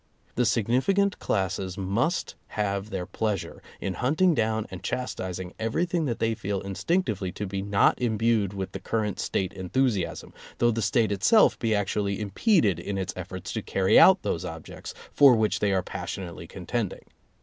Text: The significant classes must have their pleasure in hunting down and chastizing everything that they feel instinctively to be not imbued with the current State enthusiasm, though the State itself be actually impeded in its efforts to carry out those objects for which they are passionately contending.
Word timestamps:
The 0.33 0.47
significant 0.47 1.19
classes 1.19 1.77
must 1.77 2.33
have 2.57 2.89
their 2.89 3.05
pleasure 3.05 3.61
in 3.79 3.93
hunting 3.93 4.33
down 4.33 4.65
and 4.71 4.81
chastizing 4.83 5.53
everything 5.59 6.05
that 6.05 6.17
they 6.17 6.33
feel 6.33 6.59
instinctively 6.59 7.31
to 7.33 7.45
be 7.45 7.61
not 7.61 8.01
imbued 8.01 8.51
with 8.51 8.71
the 8.71 8.79
current 8.79 9.19
State 9.19 9.53
enthusiasm, 9.53 10.33
though 10.57 10.71
the 10.71 10.81
State 10.81 11.11
itself 11.11 11.59
be 11.59 11.75
actually 11.75 12.19
impeded 12.19 12.79
in 12.79 12.97
its 12.97 13.13
efforts 13.15 13.53
to 13.53 13.61
carry 13.61 13.99
out 13.99 14.23
those 14.23 14.43
objects 14.43 14.95
for 15.13 15.35
which 15.35 15.59
they 15.59 15.71
are 15.71 15.83
passionately 15.83 16.47
contending. 16.47 17.03